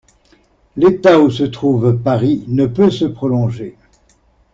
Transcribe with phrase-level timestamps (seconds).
[0.77, 3.77] L'état où se trouve Paris ne peut se prolonger.